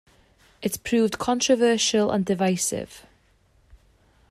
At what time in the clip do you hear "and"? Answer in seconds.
2.09-2.25